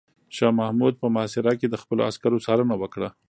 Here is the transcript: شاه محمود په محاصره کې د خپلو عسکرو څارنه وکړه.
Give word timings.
شاه 0.35 0.51
محمود 0.59 0.93
په 1.01 1.07
محاصره 1.13 1.53
کې 1.59 1.67
د 1.69 1.75
خپلو 1.81 2.01
عسکرو 2.09 2.43
څارنه 2.45 2.75
وکړه. 2.79 3.09